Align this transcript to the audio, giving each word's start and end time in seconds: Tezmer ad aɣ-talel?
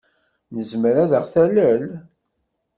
Tezmer 0.55 0.95
ad 1.03 1.11
aɣ-talel? 1.19 1.83